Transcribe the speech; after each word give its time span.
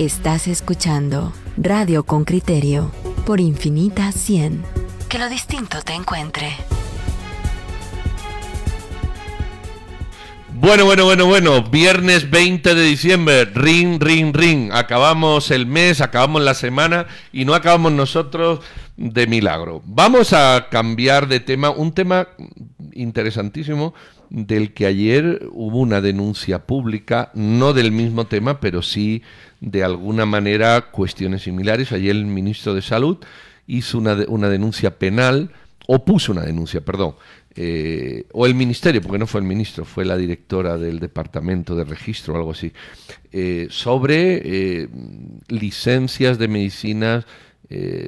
Estás 0.00 0.48
escuchando 0.48 1.30
Radio 1.58 2.04
con 2.04 2.24
Criterio 2.24 2.90
por 3.26 3.38
Infinita 3.38 4.12
100. 4.12 4.64
Que 5.10 5.18
lo 5.18 5.28
distinto 5.28 5.82
te 5.84 5.92
encuentre. 5.92 6.56
Bueno, 10.54 10.86
bueno, 10.86 11.04
bueno, 11.04 11.26
bueno. 11.26 11.62
Viernes 11.64 12.30
20 12.30 12.74
de 12.74 12.82
diciembre. 12.82 13.44
Ring, 13.44 14.00
ring, 14.00 14.34
ring. 14.34 14.72
Acabamos 14.72 15.50
el 15.50 15.66
mes, 15.66 16.00
acabamos 16.00 16.40
la 16.40 16.54
semana 16.54 17.06
y 17.30 17.44
no 17.44 17.52
acabamos 17.52 17.92
nosotros 17.92 18.60
de 18.96 19.26
milagro. 19.26 19.82
Vamos 19.84 20.32
a 20.32 20.68
cambiar 20.70 21.28
de 21.28 21.40
tema. 21.40 21.68
Un 21.68 21.92
tema 21.92 22.28
interesantísimo 22.94 23.94
del 24.28 24.72
que 24.72 24.86
ayer 24.86 25.48
hubo 25.52 25.78
una 25.78 26.00
denuncia 26.00 26.66
pública, 26.66 27.30
no 27.34 27.72
del 27.72 27.92
mismo 27.92 28.26
tema, 28.26 28.60
pero 28.60 28.82
sí 28.82 29.22
de 29.60 29.84
alguna 29.84 30.26
manera 30.26 30.90
cuestiones 30.90 31.42
similares. 31.42 31.92
Ayer 31.92 32.16
el 32.16 32.26
ministro 32.26 32.74
de 32.74 32.82
Salud 32.82 33.18
hizo 33.66 33.98
una, 33.98 34.16
una 34.28 34.48
denuncia 34.48 34.98
penal, 34.98 35.50
o 35.92 36.04
puso 36.04 36.30
una 36.30 36.42
denuncia, 36.42 36.82
perdón, 36.82 37.16
eh, 37.56 38.26
o 38.32 38.46
el 38.46 38.54
ministerio, 38.54 39.02
porque 39.02 39.18
no 39.18 39.26
fue 39.26 39.40
el 39.40 39.46
ministro, 39.46 39.84
fue 39.84 40.04
la 40.04 40.16
directora 40.16 40.78
del 40.78 41.00
departamento 41.00 41.74
de 41.74 41.82
registro 41.82 42.34
o 42.34 42.36
algo 42.36 42.52
así, 42.52 42.72
eh, 43.32 43.66
sobre 43.70 44.40
eh, 44.44 44.88
licencias 45.48 46.38
de 46.38 46.48
medicinas 46.48 47.24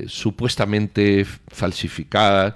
supuestamente 0.07 1.25
falsificadas 1.47 2.55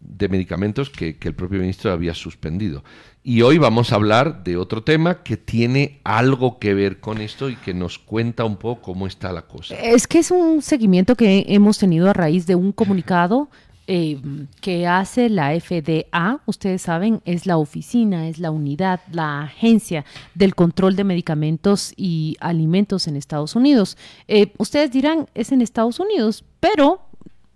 de 0.00 0.28
medicamentos 0.28 0.90
que, 0.90 1.16
que 1.16 1.28
el 1.28 1.34
propio 1.34 1.60
ministro 1.60 1.92
había 1.92 2.14
suspendido. 2.14 2.82
Y 3.22 3.42
hoy 3.42 3.58
vamos 3.58 3.90
a 3.90 3.96
hablar 3.96 4.44
de 4.44 4.56
otro 4.56 4.84
tema 4.84 5.24
que 5.24 5.36
tiene 5.36 6.00
algo 6.04 6.60
que 6.60 6.74
ver 6.74 7.00
con 7.00 7.20
esto 7.20 7.50
y 7.50 7.56
que 7.56 7.74
nos 7.74 7.98
cuenta 7.98 8.44
un 8.44 8.56
poco 8.56 8.82
cómo 8.82 9.06
está 9.08 9.32
la 9.32 9.42
cosa. 9.42 9.74
Es 9.74 10.06
que 10.06 10.20
es 10.20 10.30
un 10.30 10.62
seguimiento 10.62 11.16
que 11.16 11.44
hemos 11.48 11.78
tenido 11.78 12.08
a 12.08 12.12
raíz 12.12 12.46
de 12.46 12.54
un 12.54 12.70
comunicado 12.70 13.48
eh, 13.88 14.20
que 14.60 14.86
hace 14.86 15.28
la 15.28 15.58
FDA, 15.60 16.40
ustedes 16.46 16.82
saben, 16.82 17.20
es 17.24 17.46
la 17.46 17.56
oficina, 17.56 18.28
es 18.28 18.40
la 18.40 18.50
unidad, 18.50 19.00
la 19.12 19.42
agencia 19.42 20.04
del 20.34 20.56
control 20.56 20.96
de 20.96 21.04
medicamentos 21.04 21.94
y 21.96 22.36
alimentos 22.40 23.06
en 23.06 23.14
Estados 23.14 23.54
Unidos. 23.54 23.96
Eh, 24.26 24.52
ustedes 24.58 24.90
dirán, 24.90 25.28
es 25.34 25.52
en 25.52 25.62
Estados 25.62 26.00
Unidos, 26.00 26.44
pero 26.58 27.00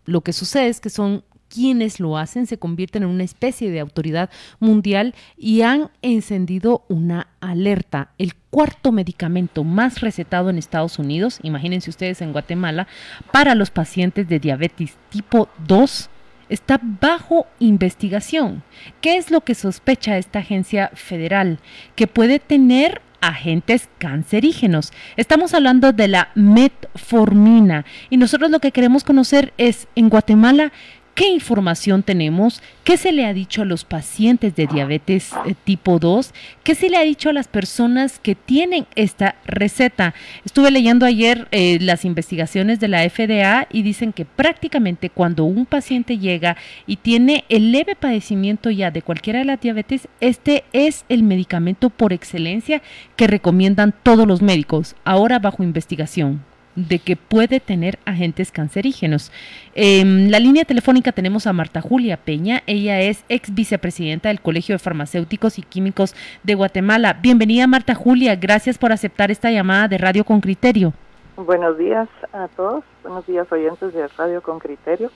lo 0.05 0.21
que 0.21 0.33
sucede 0.33 0.69
es 0.69 0.81
que 0.81 0.91
son 0.91 1.25
quienes 1.53 2.01
lo 2.01 2.17
hacen 2.17 2.47
se 2.47 2.59
convierten 2.59 3.03
en 3.03 3.11
una 3.11 3.25
especie 3.25 3.71
de 3.71 3.81
autoridad 3.81 4.31
mundial 4.61 5.15
y 5.37 5.63
han 5.63 5.91
encendido 6.01 6.85
una 6.89 7.29
alerta. 7.41 8.13
El 8.19 8.35
cuarto 8.51 8.93
medicamento 8.93 9.65
más 9.65 10.01
recetado 10.01 10.49
en 10.49 10.59
Estados 10.59 10.99
Unidos, 10.99 11.41
imagínense 11.43 11.91
ustedes 11.91 12.23
en 12.23 12.33
Guatemala, 12.33 12.87
para 13.33 13.55
los 13.55 13.71
pacientes 13.71 14.29
de 14.29 14.39
diabetes 14.39 14.97
tipo 15.11 15.49
2 15.67 16.09
está 16.49 16.81
bajo 16.83 17.47
investigación. 17.61 18.63
¿Qué 19.01 19.17
es 19.17 19.31
lo 19.31 19.43
que 19.43 19.55
sospecha 19.55 20.19
esta 20.19 20.41
agencia 20.41 20.91
federal? 20.95 21.61
Que 21.95 22.07
puede 22.07 22.39
tener 22.41 23.03
agentes 23.21 23.89
cancerígenos. 23.99 24.93
Estamos 25.17 25.55
hablando 25.55 25.93
de 25.93 26.09
la 26.09 26.31
metformina 26.35 27.85
y 28.09 28.17
nosotros 28.17 28.51
lo 28.51 28.61
que 28.61 28.73
queremos 28.73 29.05
conocer 29.05 29.53
es 29.59 29.89
en 29.95 30.09
Guatemala 30.09 30.73
¿Qué 31.21 31.29
información 31.29 32.03
tenemos? 32.03 32.63
¿Qué 32.83 32.97
se 32.97 33.13
le 33.13 33.27
ha 33.27 33.35
dicho 33.35 33.61
a 33.61 33.67
los 33.67 33.85
pacientes 33.85 34.57
de 34.57 34.67
diabetes 34.67 35.33
eh, 35.45 35.55
tipo 35.65 35.99
2? 35.99 36.33
¿Qué 36.65 36.75
se 36.75 36.89
le 36.89 36.97
ha 36.97 37.03
dicho 37.03 37.29
a 37.29 37.35
las 37.35 37.47
personas 37.47 38.19
que 38.19 38.35
tienen 38.35 38.87
esta 38.95 39.37
receta? 39.45 40.15
Estuve 40.47 40.71
leyendo 40.71 41.05
ayer 41.05 41.47
eh, 41.51 41.77
las 41.79 42.07
investigaciones 42.07 42.81
de 42.81 42.89
la 42.89 43.07
FDA 43.07 43.67
y 43.71 43.83
dicen 43.83 44.15
que 44.15 44.25
prácticamente 44.25 45.11
cuando 45.11 45.45
un 45.45 45.67
paciente 45.67 46.17
llega 46.17 46.57
y 46.87 46.97
tiene 46.97 47.45
el 47.51 47.71
leve 47.71 47.97
padecimiento 47.97 48.71
ya 48.71 48.91
de 48.91 49.03
cualquiera 49.03 49.41
de 49.41 49.45
las 49.45 49.61
diabetes, 49.61 50.09
este 50.23 50.65
es 50.73 51.05
el 51.11 51.23
medicamento 51.23 51.91
por 51.91 52.15
excelencia 52.15 52.81
que 53.17 53.27
recomiendan 53.27 53.93
todos 54.03 54.27
los 54.27 54.41
médicos, 54.41 54.97
ahora 55.05 55.39
bajo 55.39 55.63
investigación 55.63 56.50
de 56.89 56.99
que 56.99 57.17
puede 57.17 57.61
tener 57.61 57.99
agentes 58.05 58.53
cancerígenos. 58.53 59.33
En 59.75 60.31
la 60.31 60.39
línea 60.39 60.65
telefónica 60.65 61.13
tenemos 61.13 61.47
a 61.47 61.53
Marta 61.53 61.81
Julia 61.81 62.17
Peña, 62.17 62.63
ella 62.67 63.01
es 63.01 63.25
ex 63.29 63.55
vicepresidenta 63.55 64.29
del 64.29 64.41
Colegio 64.41 64.75
de 64.75 64.79
Farmacéuticos 64.79 65.59
y 65.59 65.63
Químicos 65.63 66.15
de 66.43 66.55
Guatemala. 66.55 67.15
Bienvenida 67.15 67.67
Marta 67.67 67.95
Julia, 67.95 68.37
gracias 68.37 68.79
por 68.79 68.93
aceptar 68.93 69.31
esta 69.31 69.51
llamada 69.51 69.89
de 69.89 69.99
Radio 69.99 70.25
con 70.25 70.41
Criterio. 70.41 70.93
Buenos 71.37 71.79
días 71.79 72.09
a 72.33 72.49
todos, 72.49 72.85
buenos 73.03 73.27
días 73.27 73.51
oyentes 73.51 73.95
de 73.95 74.07
Radio 74.09 74.43
con 74.43 74.59
Criterio. 74.59 75.11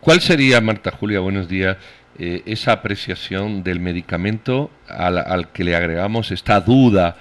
¿Cuál 0.00 0.20
sería, 0.20 0.60
Marta 0.60 0.90
Julia, 0.90 1.20
buenos 1.20 1.48
días, 1.48 1.76
eh, 2.18 2.42
esa 2.46 2.72
apreciación 2.72 3.62
del 3.62 3.80
medicamento 3.80 4.70
al, 4.88 5.18
al 5.18 5.48
que 5.48 5.64
le 5.64 5.74
agregamos 5.74 6.30
esta 6.30 6.60
duda? 6.60 7.16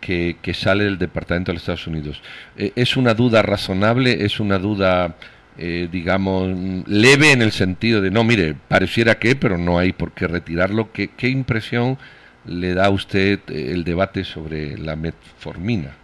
Que, 0.00 0.36
sale 0.54 0.84
del 0.84 0.98
Departamento 0.98 1.50
de 1.50 1.54
los 1.54 1.62
Estados 1.62 1.86
Unidos. 1.86 2.22
Eh, 2.56 2.72
¿Es 2.76 2.96
una 2.96 3.14
duda 3.14 3.42
razonable? 3.42 4.24
¿Es 4.24 4.40
una 4.40 4.58
duda, 4.58 5.14
eh, 5.56 5.88
digamos, 5.90 6.48
leve 6.86 7.32
en 7.32 7.42
el 7.42 7.52
sentido 7.52 8.00
de, 8.00 8.10
no, 8.10 8.24
mire, 8.24 8.54
pareciera 8.68 9.18
que, 9.18 9.36
pero 9.36 9.58
no 9.58 9.78
hay 9.78 9.92
por 9.92 10.12
qué 10.12 10.26
retirarlo? 10.26 10.90
¿Qué, 10.92 11.08
qué 11.08 11.28
impresión 11.28 11.98
le 12.46 12.74
da 12.74 12.86
a 12.86 12.90
usted 12.90 13.40
eh, 13.48 13.72
el 13.72 13.84
debate 13.84 14.24
sobre 14.24 14.78
la 14.78 14.96
metformina? 14.96 15.94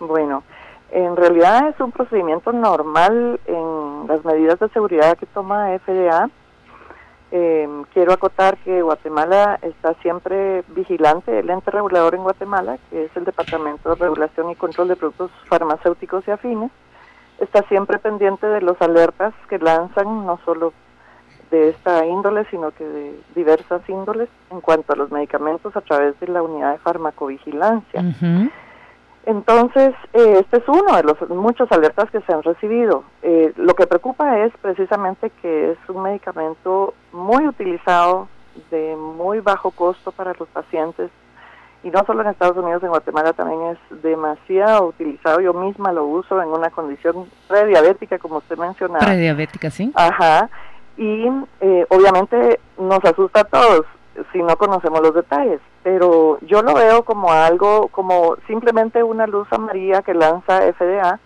Bueno, 0.00 0.42
en 0.90 1.16
realidad 1.16 1.68
es 1.68 1.80
un 1.80 1.92
procedimiento 1.92 2.52
normal 2.52 3.40
en 3.46 4.06
las 4.08 4.24
medidas 4.24 4.58
de 4.58 4.68
seguridad 4.70 5.16
que 5.18 5.26
toma 5.26 5.76
FDA 5.78 6.30
eh, 7.30 7.68
quiero 7.92 8.12
acotar 8.12 8.56
que 8.58 8.82
Guatemala 8.82 9.58
está 9.62 9.94
siempre 9.94 10.64
vigilante, 10.68 11.38
el 11.38 11.50
ente 11.50 11.70
regulador 11.70 12.14
en 12.14 12.22
Guatemala, 12.22 12.78
que 12.88 13.04
es 13.04 13.16
el 13.16 13.24
Departamento 13.24 13.90
de 13.90 13.94
Regulación 13.96 14.50
y 14.50 14.56
Control 14.56 14.88
de 14.88 14.96
Productos 14.96 15.30
Farmacéuticos 15.46 16.26
y 16.26 16.30
Afines, 16.30 16.70
está 17.38 17.62
siempre 17.64 17.98
pendiente 17.98 18.46
de 18.46 18.62
los 18.62 18.80
alertas 18.80 19.34
que 19.48 19.58
lanzan, 19.58 20.26
no 20.26 20.40
solo 20.44 20.72
de 21.50 21.70
esta 21.70 22.04
índole, 22.06 22.44
sino 22.50 22.70
que 22.72 22.84
de 22.84 23.20
diversas 23.34 23.86
índoles 23.88 24.28
en 24.50 24.60
cuanto 24.60 24.92
a 24.92 24.96
los 24.96 25.10
medicamentos 25.10 25.76
a 25.76 25.80
través 25.80 26.18
de 26.20 26.28
la 26.28 26.42
unidad 26.42 26.72
de 26.72 26.78
farmacovigilancia. 26.78 28.02
Entonces, 29.28 29.94
eh, 30.14 30.38
este 30.40 30.56
es 30.56 30.68
uno 30.68 30.96
de 30.96 31.02
los 31.02 31.28
muchos 31.28 31.70
alertas 31.70 32.10
que 32.10 32.22
se 32.22 32.32
han 32.32 32.42
recibido. 32.42 33.04
Eh, 33.20 33.52
lo 33.56 33.74
que 33.74 33.86
preocupa 33.86 34.38
es 34.38 34.52
precisamente 34.62 35.28
que 35.42 35.72
es 35.72 35.78
un 35.86 36.02
medicamento 36.02 36.94
muy 37.12 37.46
utilizado, 37.46 38.26
de 38.70 38.96
muy 38.96 39.40
bajo 39.40 39.70
costo 39.70 40.12
para 40.12 40.32
los 40.32 40.48
pacientes, 40.48 41.10
y 41.84 41.90
no 41.90 42.02
solo 42.06 42.22
en 42.22 42.28
Estados 42.28 42.56
Unidos, 42.56 42.82
en 42.82 42.88
Guatemala 42.88 43.34
también 43.34 43.76
es 43.76 44.02
demasiado 44.02 44.86
utilizado. 44.86 45.40
Yo 45.40 45.52
misma 45.52 45.92
lo 45.92 46.06
uso 46.06 46.40
en 46.40 46.48
una 46.48 46.70
condición 46.70 47.28
prediabética, 47.48 48.18
como 48.18 48.38
usted 48.38 48.56
mencionaba. 48.56 49.04
Prediabética, 49.04 49.68
sí. 49.68 49.92
Ajá. 49.94 50.48
Y 50.96 51.28
eh, 51.60 51.84
obviamente 51.90 52.60
nos 52.78 53.04
asusta 53.04 53.40
a 53.40 53.44
todos 53.44 53.84
si 54.32 54.42
no 54.42 54.56
conocemos 54.56 55.00
los 55.00 55.14
detalles, 55.14 55.60
pero 55.82 56.38
yo 56.42 56.62
lo 56.62 56.74
veo 56.74 57.04
como 57.04 57.30
algo, 57.32 57.88
como 57.88 58.36
simplemente 58.46 59.02
una 59.02 59.26
luz 59.26 59.46
amarilla 59.50 60.02
que 60.02 60.14
lanza 60.14 60.60
FDA. 60.72 61.20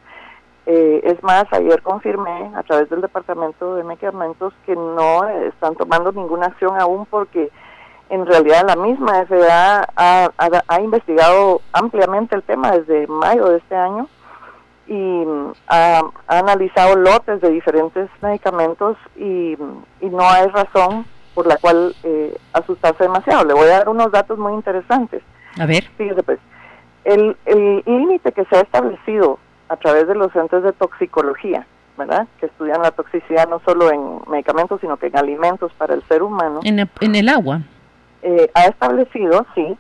Eh, 0.66 1.00
es 1.04 1.22
más, 1.24 1.44
ayer 1.52 1.82
confirmé 1.82 2.52
a 2.54 2.62
través 2.62 2.88
del 2.88 3.00
Departamento 3.00 3.74
de 3.74 3.82
Medicamentos 3.82 4.54
que 4.64 4.76
no 4.76 5.26
están 5.28 5.74
tomando 5.74 6.12
ninguna 6.12 6.46
acción 6.46 6.80
aún 6.80 7.04
porque 7.06 7.50
en 8.10 8.26
realidad 8.26 8.64
la 8.66 8.76
misma 8.76 9.24
FDA 9.24 9.88
ha, 9.96 10.30
ha, 10.68 10.80
investigado 10.80 11.62
ampliamente 11.72 12.36
el 12.36 12.42
tema 12.42 12.70
desde 12.70 13.06
mayo 13.06 13.48
de 13.48 13.56
este 13.56 13.74
año 13.74 14.06
y 14.86 15.24
ha, 15.66 16.02
analizado 16.28 16.94
lotes 16.94 17.40
de 17.40 17.50
diferentes 17.50 18.08
medicamentos 18.20 18.96
y, 19.16 19.56
y 20.00 20.10
no 20.10 20.28
hay 20.28 20.46
razón 20.48 21.06
por 21.34 21.46
la 21.46 21.56
cual 21.56 21.94
eh, 22.02 22.36
asustarse 22.52 23.04
demasiado. 23.04 23.44
Le 23.44 23.54
voy 23.54 23.68
a 23.68 23.78
dar 23.78 23.88
unos 23.88 24.10
datos 24.12 24.38
muy 24.38 24.52
interesantes. 24.52 25.22
A 25.58 25.66
ver. 25.66 25.84
Fíjese 25.96 26.22
pues, 26.22 26.38
el 27.04 27.36
límite 27.86 28.32
que 28.32 28.44
se 28.46 28.56
ha 28.56 28.60
establecido 28.60 29.38
a 29.72 29.76
través 29.76 30.06
de 30.06 30.14
los 30.14 30.30
centros 30.32 30.62
de 30.62 30.72
toxicología, 30.72 31.66
¿verdad? 31.96 32.26
Que 32.38 32.46
estudian 32.46 32.82
la 32.82 32.90
toxicidad 32.90 33.48
no 33.48 33.58
solo 33.64 33.90
en 33.90 34.20
medicamentos, 34.30 34.80
sino 34.82 34.98
que 34.98 35.06
en 35.06 35.16
alimentos 35.16 35.72
para 35.78 35.94
el 35.94 36.02
ser 36.08 36.22
humano. 36.22 36.60
En, 36.62 37.14
el 37.14 37.28
agua. 37.30 37.62
Eh, 38.20 38.50
ha 38.52 38.66
establecido, 38.66 39.46
sí, 39.54 39.76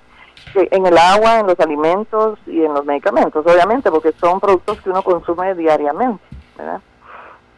que 0.54 0.66
en 0.70 0.86
el 0.86 0.96
agua, 0.96 1.40
en 1.40 1.46
los 1.46 1.60
alimentos 1.60 2.38
y 2.46 2.62
en 2.64 2.72
los 2.72 2.86
medicamentos, 2.86 3.44
obviamente, 3.46 3.90
porque 3.90 4.12
son 4.12 4.40
productos 4.40 4.80
que 4.80 4.88
uno 4.88 5.02
consume 5.02 5.54
diariamente, 5.54 6.24
¿verdad? 6.56 6.80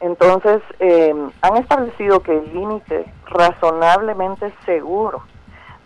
Entonces, 0.04 0.60
eh, 0.80 1.14
han 1.40 1.56
establecido 1.56 2.20
que 2.20 2.36
el 2.36 2.52
límite 2.52 3.10
razonablemente 3.24 4.52
seguro 4.66 5.22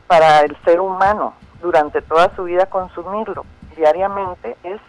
para 0.09 0.41
el 0.41 0.57
ser 0.65 0.81
humano 0.81 1.35
durante 1.63 2.03
toda 2.03 2.35
su 2.35 2.43
vida 2.43 2.67
consumirlo 2.67 3.45
diariamente 3.77 4.57
es 4.65 4.81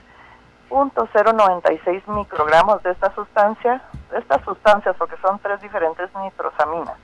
.096 0.71 2.07
microgramos 2.07 2.81
de 2.81 2.89
esta 2.89 3.13
sustancia, 3.13 3.83
de 4.09 4.17
estas 4.17 4.43
sustancias, 4.43 4.95
porque 4.97 5.15
son 5.21 5.37
tres 5.37 5.61
diferentes 5.61 6.09
nitrosaminas. 6.15 6.95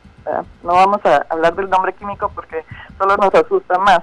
No 0.64 0.74
vamos 0.74 1.06
a 1.06 1.28
hablar 1.30 1.54
del 1.54 1.70
nombre 1.70 1.94
químico 1.94 2.32
porque 2.34 2.66
solo 2.98 3.18
nos 3.18 3.36
asusta 3.36 3.78
más. 3.78 4.02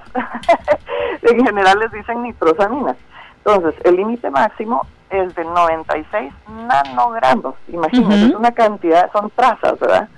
en 1.23 1.45
general 1.45 1.77
les 1.79 1.91
dicen 1.91 2.23
nitrosaminas. 2.23 2.95
Entonces, 3.43 3.75
el 3.83 3.97
límite 3.97 4.29
máximo 4.29 4.87
es 5.13 5.35
de 5.35 5.45
96 5.45 6.33
nanogramos. 6.67 7.55
Imagínense, 7.67 8.25
es 8.27 8.35
una 8.35 8.51
cantidad, 8.51 9.11
son 9.11 9.29
trazas, 9.31 9.79
¿verdad? 9.79 10.09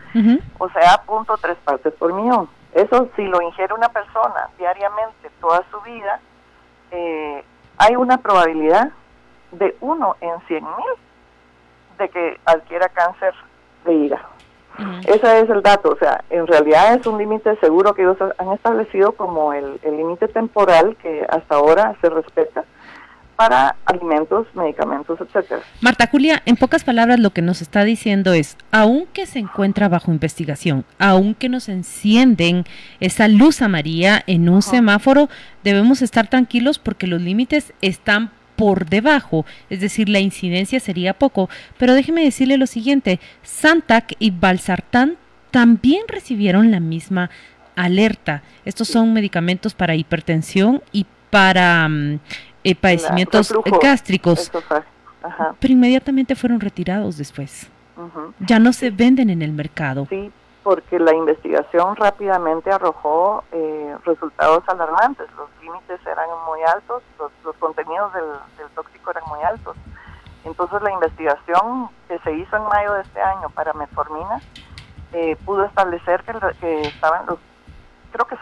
O 0.58 0.70
sea, 0.70 1.02
punto 1.06 1.36
tres 1.42 1.58
partes 1.64 1.94
por 1.96 2.14
millón. 2.14 2.48
Eso 2.74 3.10
si 3.16 3.24
lo 3.24 3.42
ingiere 3.42 3.74
una 3.74 3.90
persona 3.90 4.50
diariamente 4.58 5.30
toda 5.42 5.64
su 5.72 5.82
vida, 5.82 6.20
eh, 6.92 7.44
hay 7.78 7.96
una 7.96 8.18
probabilidad 8.18 8.92
de 9.52 9.76
uno 9.82 10.16
en 10.22 10.40
100 10.48 10.64
mil 10.64 11.98
de 11.98 12.10
que 12.10 12.40
adquiera 12.46 12.90
cáncer 12.90 13.34
de 13.86 13.94
hígado. 13.94 14.28
Ese 15.08 15.40
es 15.40 15.50
el 15.50 15.62
dato, 15.62 15.92
o 15.92 15.98
sea, 15.98 16.22
en 16.30 16.46
realidad 16.48 16.96
es 16.96 17.08
un 17.08 17.18
límite 17.18 17.56
seguro 17.58 17.94
que 17.94 18.02
ellos 18.02 18.18
han 18.38 18.52
establecido 18.52 19.14
como 19.14 19.54
el 19.54 19.80
límite 19.84 20.28
temporal 20.28 20.98
que 20.98 21.26
hasta 21.30 21.56
ahora 21.56 21.96
se 22.02 22.10
respeta 22.10 22.66
para 23.36 23.76
alimentos, 23.86 24.48
medicamentos, 24.54 25.20
etcétera. 25.20 25.62
Marta 25.82 26.08
Julia, 26.08 26.42
en 26.46 26.56
pocas 26.56 26.84
palabras 26.84 27.20
lo 27.20 27.32
que 27.32 27.42
nos 27.42 27.62
está 27.62 27.84
diciendo 27.84 28.34
es, 28.34 28.58
aunque 28.72 29.26
se 29.26 29.40
encuentra 29.40 29.90
bajo 29.90 30.12
investigación, 30.12 30.86
aunque 31.00 31.50
nos 31.50 31.70
encienden 31.70 32.66
esa 33.00 33.28
luz 33.28 33.62
amarilla 33.62 34.24
en 34.28 34.50
un 34.50 34.62
semáforo, 34.62 35.30
debemos 35.64 36.02
estar 36.02 36.28
tranquilos 36.28 36.80
porque 36.80 37.08
los 37.08 37.22
límites 37.22 37.74
están 37.82 38.32
por 38.56 38.86
debajo, 38.86 39.46
es 39.70 39.82
decir, 39.82 40.08
la 40.10 40.20
incidencia 40.20 40.80
sería 40.80 41.14
poco. 41.14 41.50
Pero 41.78 41.94
déjeme 41.94 42.24
decirle 42.24 42.58
lo 42.58 42.68
siguiente, 42.68 43.20
Santac 43.44 44.16
y 44.20 44.32
Balsartán 44.32 45.18
también 45.52 46.04
recibieron 46.08 46.72
la 46.72 46.80
misma 46.80 47.30
alerta. 47.76 48.44
Estos 48.64 48.88
son 48.88 49.14
medicamentos 49.14 49.74
para 49.74 49.96
hipertensión 49.96 50.82
y 50.92 51.06
para 51.30 51.88
mm, 51.88 52.20
eh, 52.66 52.76
padecimientos 52.76 53.54
gástricos, 53.80 54.52
pero 55.60 55.72
inmediatamente 55.72 56.36
fueron 56.36 56.60
retirados 56.60 57.16
después. 57.16 57.70
Ya 58.40 58.58
no 58.58 58.74
se 58.74 58.90
venden 58.90 59.30
en 59.30 59.44
el 59.44 59.54
mercado. 59.54 60.08
Sí, 60.10 60.32
porque 60.64 60.98
la 60.98 61.14
investigación 61.14 61.96
rápidamente 61.96 62.72
arrojó 62.72 63.44
eh, 63.52 63.96
resultados 64.04 64.64
alarmantes. 64.68 65.28
Los 65.38 65.48
límites 65.62 66.00
eran 66.08 66.28
muy 66.48 66.60
altos, 66.64 67.04
los, 67.20 67.56
contenidos 67.58 68.12
del, 68.14 68.68
tóxico 68.74 69.12
eran 69.12 69.24
muy 69.28 69.42
altos. 69.44 69.78
Entonces 70.44 70.82
la 70.82 70.92
investigación 70.92 71.90
que 72.08 72.18
se 72.20 72.34
hizo 72.34 72.58
en 72.58 72.64
mayo 72.64 72.94
de 72.94 73.02
este 73.04 73.22
año 73.22 73.50
para 73.52 73.74
metformina 73.74 74.42
eh, 75.14 75.38
pudo 75.46 75.66
establecer 75.66 76.24
que, 76.24 76.34
que 76.60 76.82
estaban 76.82 77.28
los 77.28 77.38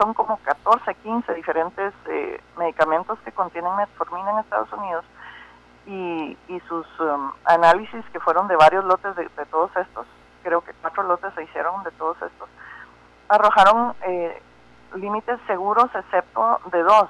son 0.04 0.14
como 0.14 0.38
14, 0.44 0.96
15 0.96 1.34
diferentes 1.34 1.94
eh, 2.10 2.42
medicamentos 2.58 3.18
que 3.24 3.32
contienen 3.32 3.74
metformina 3.78 4.32
en 4.32 4.40
Estados 4.40 4.72
Unidos 4.74 5.06
y, 5.88 6.38
sus 6.68 6.86
um, 7.00 7.32
análisis 7.46 8.04
que 8.12 8.20
fueron 8.20 8.48
de 8.48 8.56
varios 8.56 8.84
lotes 8.86 9.16
de, 9.16 9.28
todos 9.50 9.70
estos, 9.76 10.06
creo 10.42 10.62
que 10.62 10.72
cuatro 10.82 11.04
lotes 11.04 11.34
se 11.36 11.44
hicieron 11.44 11.84
de 11.84 11.92
todos 11.92 12.16
estos, 12.22 12.50
arrojaron 13.30 13.94
eh, 14.06 14.42
límites 14.96 15.40
seguros 15.48 15.90
excepto 15.94 16.60
de 16.72 16.84
dos, 16.84 17.10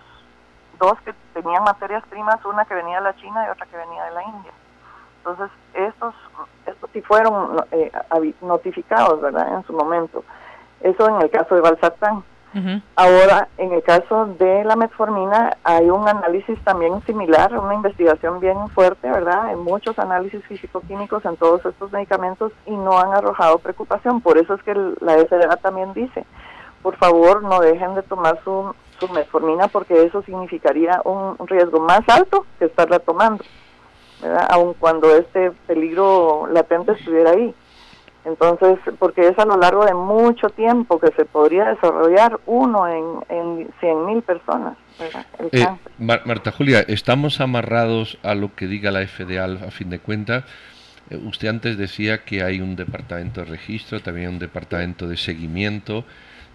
dos 0.79 0.93
que 1.01 1.13
tenían 1.33 1.63
materias 1.63 2.03
primas, 2.09 2.43
una 2.45 2.65
que 2.65 2.75
venía 2.75 2.97
de 2.97 3.03
la 3.03 3.15
China 3.15 3.45
y 3.45 3.49
otra 3.49 3.65
que 3.65 3.77
venía 3.77 4.03
de 4.05 4.11
la 4.11 4.23
India. 4.23 4.51
Entonces, 5.17 5.49
estos, 5.73 6.15
estos 6.65 6.89
sí 6.91 7.01
fueron 7.01 7.57
eh, 7.71 7.91
notificados, 8.41 9.21
¿verdad?, 9.21 9.53
en 9.53 9.63
su 9.65 9.73
momento. 9.73 10.23
Eso 10.81 11.07
en 11.07 11.21
el 11.21 11.29
caso 11.29 11.55
de 11.55 11.61
Ahora, 12.95 13.47
en 13.57 13.73
el 13.73 13.81
caso 13.81 14.27
de 14.37 14.63
la 14.63 14.75
metformina, 14.75 15.57
hay 15.63 15.89
un 15.89 16.07
análisis 16.07 16.59
también 16.63 17.01
similar, 17.05 17.57
una 17.57 17.73
investigación 17.73 18.39
bien 18.39 18.69
fuerte, 18.69 19.09
¿verdad? 19.09 19.47
Hay 19.47 19.55
muchos 19.55 19.97
análisis 19.97 20.43
físico-químicos 20.45 21.25
en 21.25 21.35
todos 21.37 21.65
estos 21.65 21.91
medicamentos 21.91 22.51
y 22.67 22.71
no 22.71 22.99
han 22.99 23.13
arrojado 23.13 23.57
preocupación. 23.57 24.21
Por 24.21 24.37
eso 24.37 24.53
es 24.53 24.63
que 24.63 24.75
la 25.01 25.17
FDA 25.17 25.55
también 25.57 25.93
dice, 25.93 26.25
por 26.83 26.95
favor, 26.97 27.41
no 27.41 27.59
dejen 27.59 27.95
de 27.95 28.03
tomar 28.03 28.39
su, 28.43 28.75
su 28.99 29.09
metformina 29.09 29.67
porque 29.67 30.03
eso 30.03 30.21
significaría 30.21 31.01
un 31.05 31.35
riesgo 31.47 31.79
más 31.79 32.01
alto 32.07 32.45
que 32.59 32.65
estarla 32.65 32.99
tomando, 32.99 33.43
¿verdad? 34.21 34.47
Aun 34.51 34.75
cuando 34.75 35.15
este 35.15 35.51
peligro 35.65 36.47
latente 36.51 36.91
estuviera 36.91 37.31
ahí. 37.31 37.55
Entonces, 38.25 38.79
porque 38.99 39.27
es 39.27 39.37
a 39.37 39.45
lo 39.45 39.57
largo 39.57 39.85
de 39.85 39.93
mucho 39.93 40.47
tiempo 40.49 40.99
que 40.99 41.11
se 41.15 41.25
podría 41.25 41.65
desarrollar 41.65 42.39
uno 42.45 42.87
en, 42.87 43.37
en 43.37 43.69
100 43.81 44.05
mil 44.05 44.21
personas. 44.21 44.77
Eh, 45.51 45.67
Marta 45.97 46.51
Julia, 46.51 46.85
¿estamos 46.87 47.41
amarrados 47.41 48.17
a 48.23 48.33
lo 48.35 48.55
que 48.55 48.67
diga 48.67 48.91
la 48.91 49.05
FDA 49.05 49.43
a 49.43 49.71
fin 49.71 49.89
de 49.89 49.99
cuentas? 49.99 50.45
Eh, 51.09 51.17
usted 51.17 51.49
antes 51.49 51.77
decía 51.77 52.23
que 52.23 52.43
hay 52.43 52.61
un 52.61 52.77
departamento 52.77 53.41
de 53.41 53.47
registro, 53.47 53.99
también 53.99 54.29
un 54.29 54.39
departamento 54.39 55.07
de 55.07 55.17
seguimiento 55.17 56.05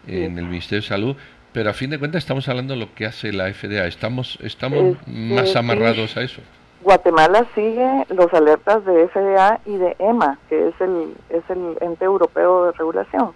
en 0.06 0.38
el 0.38 0.46
Ministerio 0.46 0.80
de 0.80 0.88
Salud, 0.88 1.16
pero 1.52 1.68
a 1.68 1.74
fin 1.74 1.90
de 1.90 1.98
cuentas 1.98 2.22
estamos 2.22 2.48
hablando 2.48 2.74
de 2.74 2.80
lo 2.80 2.94
que 2.94 3.04
hace 3.04 3.32
la 3.32 3.52
FDA. 3.52 3.86
¿Estamos, 3.86 4.38
estamos 4.42 4.96
más 5.06 5.54
amarrados 5.54 6.16
a 6.16 6.22
eso? 6.22 6.40
Guatemala 6.82 7.46
sigue 7.54 8.06
los 8.10 8.32
alertas 8.32 8.84
de 8.84 9.08
FDA 9.08 9.60
y 9.64 9.76
de 9.76 9.96
EMA, 9.98 10.38
que 10.48 10.68
es 10.68 10.80
el, 10.80 11.14
es 11.28 11.42
el 11.48 11.76
ente 11.80 12.04
europeo 12.04 12.66
de 12.66 12.72
regulación, 12.72 13.32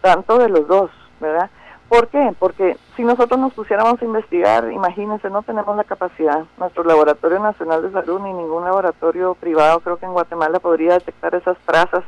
tanto 0.00 0.38
de 0.38 0.48
los 0.48 0.68
dos, 0.68 0.90
¿verdad? 1.20 1.50
¿Por 1.88 2.08
qué? 2.08 2.32
Porque 2.38 2.78
si 2.96 3.02
nosotros 3.02 3.38
nos 3.38 3.52
pusiéramos 3.52 4.00
a 4.00 4.04
investigar, 4.04 4.72
imagínense, 4.72 5.28
no 5.28 5.42
tenemos 5.42 5.76
la 5.76 5.84
capacidad. 5.84 6.44
Nuestro 6.56 6.84
Laboratorio 6.84 7.38
Nacional 7.38 7.82
de 7.82 7.92
Salud 7.92 8.20
ni 8.20 8.32
ningún 8.32 8.64
laboratorio 8.64 9.34
privado 9.34 9.80
creo 9.80 9.98
que 9.98 10.06
en 10.06 10.12
Guatemala 10.12 10.58
podría 10.58 10.94
detectar 10.94 11.34
esas 11.34 11.58
trazas. 11.66 12.04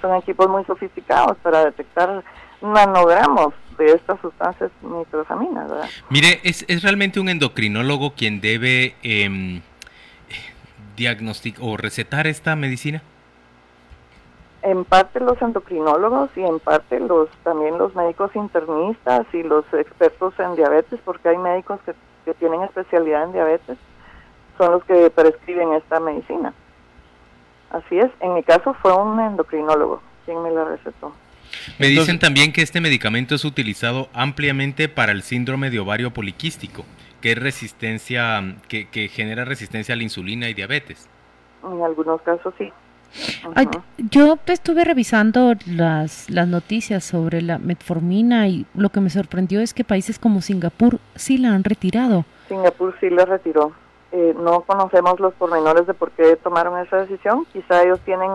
Son 0.00 0.14
equipos 0.14 0.48
muy 0.48 0.64
sofisticados 0.64 1.36
para 1.42 1.66
detectar 1.66 2.24
nanogramos 2.62 3.52
de 3.76 3.92
estas 3.92 4.18
sustancias 4.20 4.70
nitrosaminas, 4.80 5.68
¿verdad? 5.68 5.88
Mire, 6.08 6.40
es, 6.42 6.64
es 6.68 6.82
realmente 6.82 7.20
un 7.20 7.28
endocrinólogo 7.28 8.14
quien 8.14 8.40
debe... 8.40 8.94
Eh, 9.02 9.60
diagnosticar 10.96 11.64
o 11.64 11.76
recetar 11.76 12.26
esta 12.26 12.56
medicina? 12.56 13.02
En 14.62 14.84
parte 14.84 15.20
los 15.20 15.40
endocrinólogos 15.40 16.30
y 16.36 16.42
en 16.42 16.60
parte 16.60 17.00
los 17.00 17.30
también 17.44 17.78
los 17.78 17.94
médicos 17.94 18.30
internistas 18.34 19.26
y 19.32 19.42
los 19.42 19.64
expertos 19.72 20.34
en 20.38 20.54
diabetes, 20.54 21.00
porque 21.04 21.30
hay 21.30 21.38
médicos 21.38 21.80
que, 21.84 21.94
tienen 22.38 22.62
especialidad 22.62 23.24
en 23.24 23.32
diabetes, 23.32 23.76
son 24.56 24.70
los 24.70 24.84
que 24.84 25.10
prescriben 25.10 25.72
esta 25.72 25.98
medicina. 25.98 26.54
Así 27.70 27.98
es, 27.98 28.08
en 28.20 28.34
mi 28.34 28.44
caso 28.44 28.72
fue 28.74 28.94
un 28.94 29.18
endocrinólogo 29.18 30.00
quien 30.24 30.40
me 30.40 30.50
la 30.52 30.64
recetó. 30.64 31.12
Me 31.80 31.88
dicen 31.88 32.20
también 32.20 32.52
que 32.52 32.62
este 32.62 32.80
medicamento 32.80 33.34
es 33.34 33.44
utilizado 33.44 34.08
ampliamente 34.12 34.88
para 34.88 35.10
el 35.10 35.22
síndrome 35.22 35.70
de 35.70 35.80
ovario 35.80 36.12
poliquístico 36.12 36.84
que 37.20 37.32
es 37.32 37.38
resistencia, 37.38 38.42
que, 38.68 38.88
que 38.88 39.08
genera 39.08 39.44
resistencia 39.44 39.94
a 39.94 39.96
la 39.96 40.02
insulina 40.02 40.48
y 40.48 40.54
diabetes. 40.54 41.08
En 41.62 41.82
algunos 41.82 42.22
casos 42.22 42.54
sí. 42.56 42.72
yo 43.98 44.38
estuve 44.46 44.84
revisando 44.84 45.54
las, 45.66 46.30
las 46.30 46.48
noticias 46.48 47.04
sobre 47.04 47.42
la 47.42 47.58
metformina 47.58 48.48
y 48.48 48.66
lo 48.74 48.88
que 48.88 49.00
me 49.00 49.10
sorprendió 49.10 49.60
es 49.60 49.74
que 49.74 49.84
países 49.84 50.18
como 50.18 50.40
Singapur 50.40 50.98
sí 51.14 51.38
la 51.38 51.50
han 51.50 51.64
retirado. 51.64 52.24
Singapur 52.48 52.94
sí 53.00 53.10
la 53.10 53.26
retiró. 53.26 53.72
Eh, 54.12 54.34
no 54.36 54.62
conocemos 54.62 55.20
los 55.20 55.34
pormenores 55.34 55.86
de 55.86 55.94
por 55.94 56.10
qué 56.12 56.36
tomaron 56.36 56.78
esa 56.84 56.96
decisión. 57.02 57.46
Quizá 57.52 57.82
ellos 57.82 58.00
tienen 58.00 58.30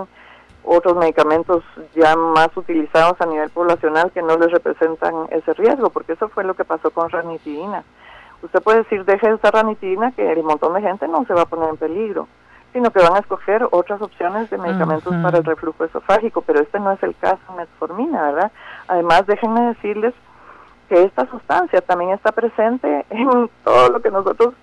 otros 0.64 0.96
medicamentos 0.96 1.64
ya 1.96 2.16
más 2.16 2.50
utilizados 2.56 3.20
a 3.20 3.26
nivel 3.26 3.50
poblacional 3.50 4.12
que 4.12 4.22
no 4.22 4.38
les 4.38 4.52
representan 4.52 5.14
ese 5.32 5.54
riesgo, 5.54 5.90
porque 5.90 6.14
eso 6.14 6.30
fue 6.30 6.44
lo 6.44 6.56
que 6.56 6.64
pasó 6.64 6.92
con 6.92 7.10
ranitidina. 7.10 7.84
Usted 8.46 8.62
puede 8.62 8.80
decir, 8.80 9.04
deje 9.06 9.28
de 9.28 9.34
usar 9.34 9.54
ranitidina, 9.54 10.12
que 10.12 10.32
el 10.32 10.44
montón 10.44 10.74
de 10.76 10.82
gente 10.82 11.08
no 11.08 11.26
se 11.26 11.34
va 11.34 11.42
a 11.42 11.46
poner 11.46 11.70
en 11.70 11.78
peligro, 11.78 12.28
sino 12.74 12.92
que 12.92 13.02
van 13.02 13.16
a 13.16 13.20
escoger 13.20 13.68
otras 13.72 14.02
opciones 14.02 14.50
de 14.50 14.58
medicamentos 14.58 15.14
para 15.24 15.40
el 15.40 15.44
reflujo 15.44 15.84
esofágico, 15.84 16.42
pero 16.42 16.62
este 16.62 16.80
no 16.80 16.92
es 16.92 17.02
el 17.04 17.16
caso 17.16 17.40
de 17.50 17.58
metformina, 17.58 18.24
¿verdad? 18.32 18.52
Además, 18.88 19.26
déjenme 19.26 19.62
decirles 19.62 20.14
que 20.90 21.04
esta 21.04 21.26
sustancia 21.28 21.82
también 21.82 22.12
está 22.12 22.32
presente 22.32 23.06
en 23.10 23.50
todo 23.64 23.90
lo 23.90 24.02
que 24.02 24.12
nosotros 24.12 24.54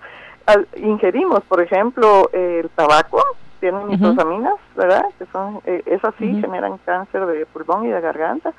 ingerimos, 0.77 1.41
por 1.43 1.61
ejemplo, 1.61 2.29
el 2.33 2.69
tabaco 2.71 3.21
tiene 3.59 3.83
nitrosaminas, 3.85 4.55
¿verdad? 4.75 5.05
Que 5.17 5.25
son, 5.27 5.61
eh, 5.65 5.81
esas 5.85 6.13
sí 6.19 6.39
generan 6.41 6.77
cáncer 6.79 7.25
de 7.25 7.45
pulmón 7.45 7.85
y 7.85 7.89
de 7.89 8.01
garganta. 8.01 8.53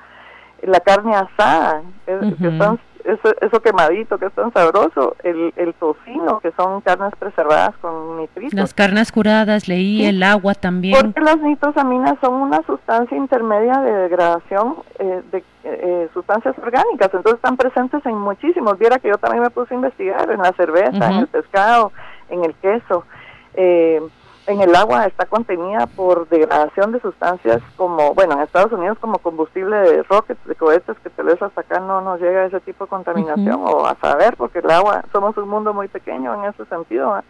La 0.63 0.79
carne 0.79 1.15
asada, 1.15 1.83
que 2.05 2.57
eso, 3.05 3.35
eso 3.41 3.61
quemadito 3.61 4.17
que 4.17 4.25
es 4.25 4.33
tan 4.33 4.51
sabroso, 4.51 5.15
el, 5.23 5.53
el 5.55 5.73
tocino, 5.75 6.39
que 6.39 6.51
son 6.51 6.81
carnes 6.81 7.13
preservadas 7.17 7.75
con 7.77 8.17
nitritos. 8.17 8.53
Las 8.53 8.73
carnes 8.73 9.11
curadas, 9.11 9.67
leí 9.67 10.05
el 10.05 10.23
agua 10.23 10.55
también. 10.55 10.99
Porque 10.99 11.21
las 11.21 11.39
nitrosaminas 11.39 12.15
son 12.21 12.33
una 12.35 12.61
sustancia 12.63 13.15
intermedia 13.15 13.79
de 13.79 13.91
degradación 13.91 14.77
eh, 14.99 15.21
de 15.31 15.43
eh, 15.63 16.09
sustancias 16.13 16.57
orgánicas, 16.57 17.09
entonces 17.13 17.35
están 17.35 17.57
presentes 17.57 18.05
en 18.05 18.17
muchísimos. 18.17 18.77
Viera 18.79 18.99
que 18.99 19.09
yo 19.09 19.17
también 19.17 19.43
me 19.43 19.49
puse 19.49 19.73
a 19.73 19.77
investigar 19.77 20.29
en 20.29 20.41
la 20.41 20.51
cerveza, 20.53 21.11
en 21.11 21.19
el 21.19 21.27
pescado, 21.27 21.91
en 22.29 22.43
el 22.43 22.53
queso. 22.55 23.05
Eh, 23.53 24.01
en 24.47 24.61
el 24.61 24.75
agua 24.75 25.05
está 25.05 25.25
contenida 25.25 25.87
por 25.87 26.27
degradación 26.29 26.91
de 26.91 26.99
sustancias 26.99 27.61
como, 27.77 28.13
bueno, 28.13 28.33
en 28.33 28.41
Estados 28.41 28.71
Unidos 28.71 28.97
como 28.99 29.17
combustible 29.19 29.75
de 29.75 30.03
rockets, 30.03 30.45
de 30.45 30.55
cohetes, 30.55 30.97
que 30.99 31.09
tal 31.09 31.25
vez 31.25 31.41
hasta 31.41 31.61
acá 31.61 31.79
no 31.79 32.01
nos 32.01 32.21
llega 32.21 32.45
ese 32.45 32.59
tipo 32.59 32.85
de 32.85 32.89
contaminación, 32.89 33.59
o 33.63 33.85
a 33.85 33.95
saber, 33.95 34.35
porque 34.37 34.59
el 34.59 34.69
agua, 34.69 35.03
somos 35.11 35.35
un 35.37 35.49
mundo 35.49 35.73
muy 35.73 35.87
pequeño 35.87 36.33
en 36.35 36.49
ese 36.49 36.65
sentido, 36.65 37.21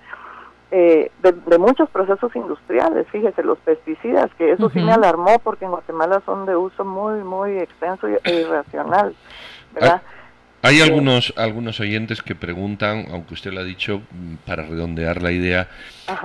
eh, 0.72 1.12
de, 1.22 1.58
muchos 1.58 1.90
procesos 1.90 2.36
industriales, 2.36 3.08
fíjese, 3.10 3.44
los 3.44 3.60
pesticidas, 3.60 4.30
que 4.38 4.52
eso 4.52 4.70
sí 4.70 4.82
me 4.82 4.92
alarmó 4.92 5.40
porque 5.40 5.66
en 5.66 5.72
Guatemala 5.72 6.22
son 6.26 6.46
de 6.46 6.56
uso 6.56 6.84
muy, 6.84 7.24
muy 7.24 7.60
extenso 7.60 8.08
e 8.08 8.34
irracional, 8.34 9.16
¿verdad? 9.74 10.02
Hay 10.66 10.82
algunos, 10.82 11.34
algunos 11.38 11.80
oyentes 11.80 12.22
que 12.22 12.34
preguntan, 12.34 13.08
aunque 13.12 13.36
usted 13.36 13.54
lo 13.54 13.62
ha 13.62 13.64
dicho, 13.64 14.00
mm, 14.00 14.36
para 14.46 14.64
redondear 14.64 15.22
la 15.22 15.32
idea, 15.32 15.70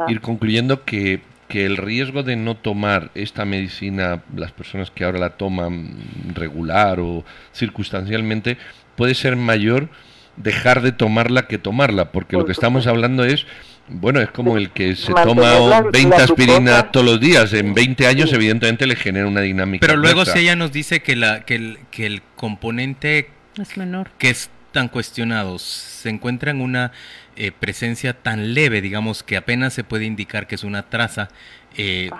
ir 0.08 0.20
concluyendo 0.20 0.84
que, 0.84 1.20
que 1.48 1.66
el 1.66 1.76
riesgo 1.76 2.22
de 2.22 2.36
no 2.36 2.56
tomar 2.56 3.10
esta 3.14 3.44
medicina, 3.44 4.22
las 4.34 4.52
personas 4.52 4.90
que 4.90 5.04
ahora 5.04 5.18
la 5.18 5.30
toman 5.30 5.94
regular 6.34 7.00
o 7.00 7.24
circunstancialmente, 7.52 8.56
puede 8.96 9.14
ser 9.14 9.36
mayor 9.36 9.88
dejar 10.36 10.80
de 10.80 10.92
tomarla 10.92 11.46
que 11.46 11.58
tomarla, 11.58 12.12
porque 12.12 12.36
lo 12.36 12.46
que 12.46 12.52
estamos 12.52 12.86
hablando 12.86 13.24
es, 13.24 13.46
bueno, 13.88 14.20
es 14.20 14.30
como 14.30 14.56
el 14.56 14.70
que 14.70 14.96
se 14.96 15.12
toma 15.12 15.82
20 15.82 16.16
aspirinas 16.16 16.90
todos 16.92 17.04
los 17.04 17.20
días, 17.20 17.52
en 17.52 17.74
20 17.74 18.06
años 18.06 18.32
evidentemente 18.32 18.86
le 18.86 18.96
genera 18.96 19.26
una 19.26 19.42
dinámica. 19.42 19.86
Pero 19.86 19.98
luego 19.98 20.24
si 20.24 20.38
ella 20.38 20.56
nos 20.56 20.72
dice 20.72 21.00
que, 21.02 21.16
la, 21.16 21.44
que, 21.44 21.56
el, 21.56 21.78
que 21.90 22.06
el 22.06 22.22
componente 22.36 23.28
es 23.58 23.76
menor. 23.76 24.10
Que 24.18 24.30
es 24.30 24.50
tan 24.72 24.88
cuestionado, 24.88 25.58
se 25.58 26.08
encuentra 26.08 26.50
en 26.50 26.60
una 26.60 26.92
eh, 27.36 27.52
presencia 27.52 28.14
tan 28.14 28.54
leve, 28.54 28.80
digamos, 28.80 29.22
que 29.22 29.36
apenas 29.36 29.72
se 29.74 29.84
puede 29.84 30.04
indicar 30.04 30.46
que 30.46 30.54
es 30.54 30.64
una 30.64 30.88
traza. 30.88 31.28
Eh, 31.76 32.10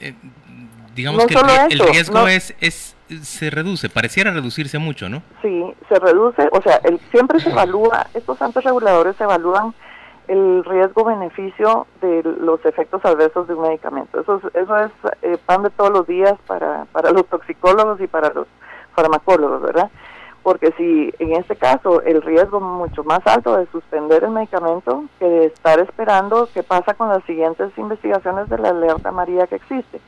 eh, 0.00 0.14
digamos 0.94 1.26
que 1.26 1.34
el, 1.70 1.78
riesgo 1.78 2.28
es, 2.28 2.54
es 2.60 2.96
se 3.22 3.50
reduce, 3.50 3.88
pareciera 3.88 4.30
reducirse 4.30 4.78
mucho, 4.78 5.08
¿no? 5.08 5.22
Sí, 5.42 5.64
se 5.88 5.98
reduce, 5.98 6.48
o 6.52 6.62
sea, 6.62 6.80
el, 6.84 7.00
siempre 7.10 7.40
se 7.40 7.50
evalúa, 7.50 8.06
estos 8.14 8.40
antes 8.40 8.62
reguladores 8.62 9.20
evalúan 9.20 9.74
el 10.28 10.64
riesgo-beneficio 10.64 11.88
de 12.00 12.22
los 12.22 12.64
efectos 12.64 13.04
adversos 13.04 13.48
de 13.48 13.54
un 13.54 13.62
medicamento. 13.62 14.20
Eso 14.20 14.36
es, 14.36 14.54
eso 14.54 14.76
es 15.22 15.38
pan 15.40 15.64
de 15.64 15.70
todos 15.70 15.90
los 15.90 16.06
días 16.06 16.34
para, 16.46 16.84
para 16.92 17.10
los 17.10 17.26
toxicólogos 17.26 18.00
y 18.00 18.06
para 18.06 18.32
los 18.32 18.46
farmacólogos, 18.94 19.60
¿verdad? 19.62 19.90
Porque 20.42 20.72
si 20.76 21.12
en 21.18 21.32
este 21.34 21.56
caso 21.56 22.02
el 22.02 22.22
riesgo 22.22 22.60
mucho 22.60 23.04
más 23.04 23.20
alto 23.26 23.56
de 23.56 23.66
suspender 23.66 24.24
el 24.24 24.30
medicamento 24.30 25.04
que 25.18 25.26
de 25.26 25.46
estar 25.46 25.78
esperando 25.80 26.48
qué 26.52 26.62
pasa 26.62 26.94
con 26.94 27.08
las 27.08 27.22
siguientes 27.24 27.70
investigaciones 27.76 28.48
de 28.48 28.58
la 28.58 28.70
alerta 28.70 29.12
María 29.12 29.46
que 29.46 29.56
existe. 29.56 30.00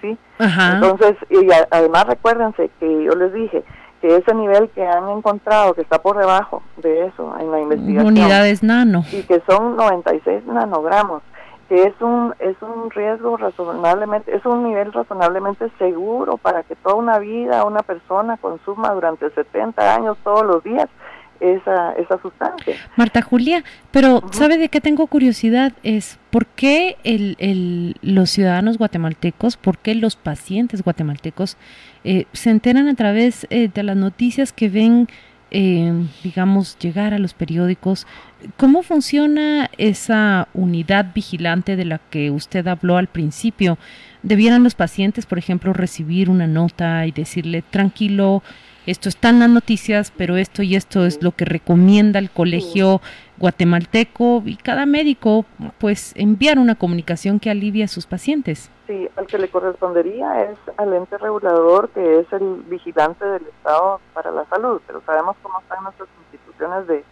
¿sí? 0.00 0.16
Entonces, 0.38 1.16
y 1.30 1.48
además 1.70 2.06
recuérdense 2.06 2.70
que 2.78 3.04
yo 3.04 3.12
les 3.12 3.32
dije 3.32 3.64
que 4.00 4.16
ese 4.16 4.34
nivel 4.34 4.68
que 4.70 4.86
han 4.86 5.08
encontrado, 5.08 5.74
que 5.74 5.80
está 5.80 6.00
por 6.00 6.18
debajo 6.18 6.62
de 6.76 7.06
eso 7.06 7.34
en 7.40 7.50
la 7.50 7.60
investigación. 7.60 8.06
Unidades 8.06 8.62
nano. 8.62 9.04
Y 9.10 9.22
que 9.22 9.40
son 9.48 9.76
96 9.76 10.46
nanogramos 10.46 11.22
que 11.68 11.84
es 11.84 12.00
un 12.00 12.34
es 12.38 12.56
un 12.62 12.90
riesgo 12.90 13.36
razonablemente 13.36 14.34
es 14.34 14.44
un 14.46 14.64
nivel 14.64 14.92
razonablemente 14.92 15.68
seguro 15.78 16.36
para 16.36 16.62
que 16.62 16.76
toda 16.76 16.94
una 16.94 17.18
vida 17.18 17.64
una 17.64 17.82
persona 17.82 18.36
consuma 18.36 18.90
durante 18.92 19.30
70 19.30 19.94
años 19.94 20.16
todos 20.22 20.44
los 20.44 20.62
días 20.62 20.88
esa, 21.40 21.92
esa 21.92 22.20
sustancia. 22.20 22.76
Marta 22.96 23.22
Julia, 23.22 23.62
pero 23.90 24.22
¿sabe 24.32 24.58
de 24.58 24.68
qué 24.68 24.80
tengo 24.80 25.06
curiosidad? 25.06 25.72
Es 25.82 26.18
por 26.30 26.46
qué 26.46 26.96
el, 27.04 27.36
el, 27.38 27.96
los 28.02 28.30
ciudadanos 28.30 28.78
guatemaltecos, 28.78 29.56
por 29.56 29.78
qué 29.78 29.94
los 29.94 30.16
pacientes 30.16 30.82
guatemaltecos 30.82 31.56
eh, 32.04 32.26
se 32.32 32.50
enteran 32.50 32.88
a 32.88 32.94
través 32.94 33.46
eh, 33.50 33.68
de 33.72 33.82
las 33.82 33.96
noticias 33.96 34.52
que 34.52 34.68
ven 34.68 35.08
eh, 35.50 36.06
digamos, 36.22 36.78
llegar 36.78 37.14
a 37.14 37.18
los 37.18 37.34
periódicos. 37.34 38.06
¿Cómo 38.56 38.82
funciona 38.82 39.70
esa 39.78 40.48
unidad 40.54 41.12
vigilante 41.14 41.76
de 41.76 41.84
la 41.84 41.98
que 41.98 42.30
usted 42.30 42.66
habló 42.66 42.96
al 42.96 43.06
principio? 43.06 43.78
¿Debieran 44.22 44.64
los 44.64 44.74
pacientes, 44.74 45.26
por 45.26 45.38
ejemplo, 45.38 45.72
recibir 45.72 46.30
una 46.30 46.46
nota 46.46 47.06
y 47.06 47.12
decirle, 47.12 47.62
tranquilo, 47.62 48.42
esto 48.86 49.08
está 49.08 49.30
en 49.30 49.40
las 49.40 49.50
noticias, 49.50 50.12
pero 50.16 50.36
esto 50.36 50.62
y 50.62 50.76
esto 50.76 51.06
es 51.06 51.22
lo 51.22 51.32
que 51.32 51.44
recomienda 51.44 52.18
el 52.18 52.30
colegio 52.30 53.00
guatemalteco 53.38 54.42
y 54.44 54.56
cada 54.56 54.86
médico 54.86 55.44
pues 55.78 56.12
enviar 56.16 56.58
una 56.58 56.74
comunicación 56.74 57.38
que 57.40 57.50
alivie 57.50 57.84
a 57.84 57.88
sus 57.88 58.06
pacientes. 58.06 58.70
Sí, 58.86 59.08
al 59.16 59.26
que 59.26 59.38
le 59.38 59.48
correspondería 59.48 60.44
es 60.44 60.58
al 60.76 60.92
ente 60.94 61.18
regulador 61.18 61.88
que 61.90 62.20
es 62.20 62.32
el 62.32 62.62
vigilante 62.68 63.24
del 63.24 63.46
Estado 63.46 64.00
para 64.14 64.30
la 64.30 64.44
salud, 64.46 64.80
pero 64.86 65.02
sabemos 65.04 65.36
cómo 65.42 65.60
están 65.60 65.82
nuestras 65.82 66.08
instituciones 66.32 66.86
de 66.86 67.04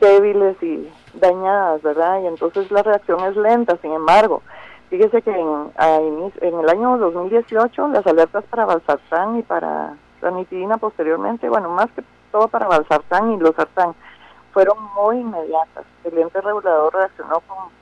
débiles 0.00 0.60
y 0.62 0.88
dañadas, 1.14 1.82
¿verdad? 1.82 2.22
Y 2.22 2.26
entonces 2.26 2.70
la 2.70 2.82
reacción 2.82 3.20
es 3.24 3.36
lenta, 3.36 3.76
sin 3.80 3.92
embargo, 3.92 4.42
fíjese 4.90 5.22
que 5.22 5.30
en, 5.30 6.32
en 6.40 6.60
el 6.60 6.68
año 6.68 6.98
2018 6.98 7.88
las 7.88 8.06
alertas 8.06 8.44
para 8.50 8.64
Valsartán 8.64 9.38
y 9.38 9.42
para 9.42 9.94
ranitidina 10.20 10.78
posteriormente, 10.78 11.48
bueno, 11.48 11.68
más 11.68 11.90
que 11.92 12.02
todo 12.32 12.48
para 12.48 12.66
Valsartán 12.66 13.32
y 13.32 13.38
los 13.38 13.54
Sartán, 13.54 13.94
fueron 14.54 14.78
muy 14.94 15.18
inmediatas. 15.18 15.84
El 16.04 16.16
ente 16.16 16.40
regulador 16.40 16.94
reaccionó 16.94 17.40
con, 17.40 17.74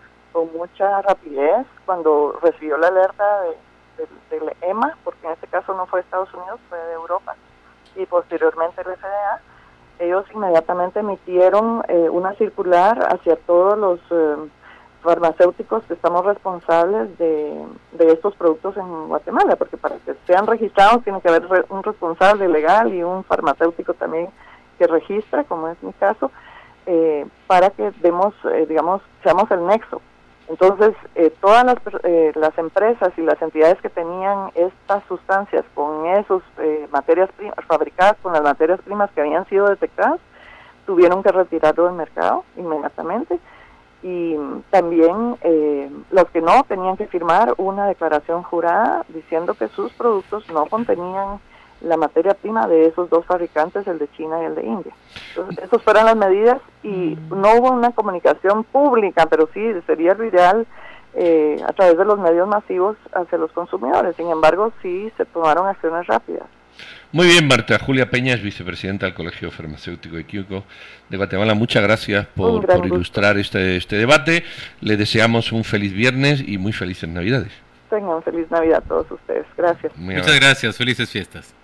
mucha 0.57 1.03
rapidez 1.03 1.67
cuando 1.85 2.39
recibió 2.41 2.79
la 2.79 2.89
alerta 2.89 3.43
de, 3.43 4.07
del 4.31 4.57
EMA, 4.63 4.97
porque 5.05 5.27
en 5.27 5.35
este 5.35 5.47
caso 5.47 5.75
no 5.75 5.85
fue 5.85 6.01
de 6.01 6.05
Estados 6.05 6.33
Unidos, 6.33 6.59
fue 6.71 6.79
de 6.79 6.95
Europa, 6.95 7.37
y 7.95 8.07
posteriormente 8.07 8.81
el 8.81 8.97
FDA. 8.97 9.41
Ellos 9.99 10.25
inmediatamente 10.35 11.01
emitieron 11.01 11.85
eh, 11.87 12.09
una 12.09 12.33
circular 12.37 12.99
hacia 13.13 13.37
todos 13.37 13.77
los 13.77 14.01
eh, 14.11 14.49
farmacéuticos 15.03 15.83
que 15.85 15.93
estamos 15.93 16.25
responsables 16.25 17.19
de, 17.19 17.67
de 17.93 18.13
estos 18.13 18.35
productos 18.35 18.75
en 18.79 19.09
Guatemala, 19.09 19.57
porque 19.57 19.77
para 19.77 19.97
que 19.97 20.15
sean 20.27 20.47
registrados 20.47 21.05
tiene 21.05 21.21
que 21.21 21.29
haber 21.29 21.67
un 21.69 21.83
responsable 21.83 22.49
legal 22.49 22.95
y 22.95 23.03
un 23.03 23.23
farmacéutico 23.25 23.93
también 23.93 24.31
que 24.79 24.87
registra, 24.87 25.45
como 25.45 25.69
es 25.69 25.81
mi 25.83 25.93
caso, 25.93 26.31
eh, 26.87 27.27
para 27.47 27.71
que 27.71 27.93
demos, 28.01 28.35
eh, 28.45 28.67
digamos, 28.69 29.03
seamos 29.23 29.51
el 29.51 29.67
nexo. 29.67 30.01
Entonces, 30.49 30.95
eh, 31.15 31.33
todas 31.41 31.65
las, 31.65 31.77
las 32.35 32.59
empresas 32.59 33.13
y 33.17 33.23
las 33.23 33.41
entidades 33.41 33.81
que 33.81 33.89
tenían 33.89 34.51
estas 34.55 35.03
sustancias 35.05 35.65
con 35.75 36.05
esos 36.07 36.43
materias 36.91 37.31
primas, 37.37 37.57
fabricadas 37.67 38.17
con 38.23 38.33
las 38.33 38.43
materias 38.43 38.81
primas 38.83 39.11
que 39.13 39.21
habían 39.23 39.49
sido 39.49 39.69
detectadas, 39.69 40.21
tuvieron 40.85 41.23
que 41.23 41.31
retirarlo 41.31 41.85
del 41.85 41.95
mercado 41.95 42.45
inmediatamente 42.57 43.39
y 44.03 44.37
también 44.71 45.39
los 46.11 46.29
que 46.31 46.43
no 46.43 46.65
tenían 46.65 46.97
que 46.97 47.07
firmar 47.07 47.55
una 47.57 47.87
declaración 47.87 48.43
jurada 48.43 49.07
diciendo 49.09 49.55
que 49.55 49.69
sus 49.69 49.93
productos 49.93 50.51
no 50.51 50.67
contenían 50.67 51.39
la 51.85 51.97
materia 51.97 52.35
prima 52.35 52.67
de 52.67 52.87
esos 52.87 53.11
dos 53.11 53.25
fabricantes, 53.27 53.87
el 53.87 53.99
de 53.99 54.09
China 54.17 54.43
y 54.43 54.45
el 54.47 54.55
de 54.55 54.63
India. 54.65 54.93
Entonces, 55.31 55.65
esas 55.65 55.83
fueron 55.83 56.07
las 56.07 56.17
medidas 56.17 56.59
y 56.83 57.17
mm. 57.17 57.41
no 57.41 57.55
hubo 57.57 57.71
una 57.71 57.93
comunicación 57.93 58.65
pública, 58.65 59.27
pero 59.27 59.49
sí 59.53 59.61
sería 59.87 60.15
lo 60.15 60.25
ideal 60.25 60.67
eh, 61.15 61.63
a 61.67 61.73
través 61.73 61.99
de 61.99 62.05
los 62.05 62.19
medios 62.19 62.49
masivos 62.49 62.97
hacia 63.13 63.39
los 63.39 63.53
consumidores. 63.53 64.17
Sin 64.17 64.31
embargo, 64.31 64.73
sí 64.83 65.13
se 65.17 65.25
tomaron 65.27 65.67
acciones 65.67 66.07
rápidas. 66.07 66.47
Muy 67.13 67.27
bien, 67.27 67.47
Marta. 67.47 67.79
Julia 67.79 68.09
Peña 68.09 68.33
es 68.33 68.43
vicepresidenta 68.43 69.05
del 69.05 69.15
Colegio 69.15 69.51
Farmacéutico 69.51 70.17
de 70.17 70.25
Químico 70.25 70.65
de 71.11 71.17
Guatemala. 71.19 71.53
Muchas 71.53 71.83
gracias 71.83 72.27
por, 72.29 72.65
ilustrar 72.87 73.37
este, 73.37 73.77
este 73.77 73.97
debate. 73.97 74.45
Le 74.81 74.97
deseamos 74.97 75.53
un 75.53 75.65
feliz 75.65 75.93
viernes 75.93 76.43
y 76.47 76.57
muy 76.57 76.73
felices 76.73 77.11
Navidades. 77.11 77.53
Tengan 77.91 78.23
feliz 78.23 78.51
Navidad 78.51 78.79
a 78.79 78.89
todos 78.89 79.11
ustedes. 79.11 79.45
Gracias. 79.59 79.93
Muchas 79.97 80.41
gracias. 80.41 80.75
Felices 80.75 81.11
fiestas. 81.11 81.55